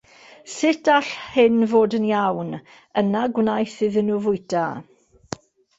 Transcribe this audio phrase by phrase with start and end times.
[0.55, 2.51] Sut all hyn fod yn iawn?
[3.03, 4.67] Yna gwnaeth iddyn nhw fwyta.